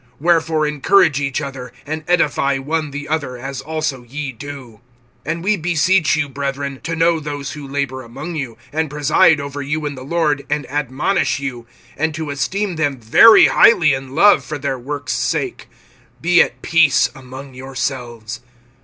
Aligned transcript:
(11)Wherefore 0.19 0.67
encourage 0.67 1.21
each 1.21 1.41
other, 1.41 1.71
and 1.85 2.03
edify 2.07 2.57
one 2.57 2.89
the 2.89 3.07
other, 3.07 3.37
as 3.37 3.61
also 3.61 4.01
ye 4.01 4.31
do. 4.31 4.81
(12)And 5.27 5.43
we 5.43 5.55
beseech 5.55 6.15
you, 6.15 6.27
brethren, 6.27 6.79
to 6.81 6.95
know 6.95 7.19
those 7.19 7.51
who 7.51 7.67
labor 7.67 8.01
among 8.01 8.33
you, 8.35 8.57
and 8.73 8.89
preside 8.89 9.39
over 9.39 9.61
you 9.61 9.85
in 9.85 9.93
the 9.93 10.03
Lord, 10.03 10.43
and 10.49 10.67
admonish 10.71 11.39
you; 11.39 11.67
(13)and 11.99 12.15
to 12.15 12.31
esteem 12.31 12.77
them 12.77 12.99
very 12.99 13.45
highly 13.45 13.93
in 13.93 14.15
love 14.15 14.43
for 14.43 14.57
their 14.57 14.79
work's 14.79 15.13
sake. 15.13 15.69
Be 16.19 16.41
at 16.41 16.63
peace 16.63 17.11
among 17.13 17.53
yourselves. 17.53 18.39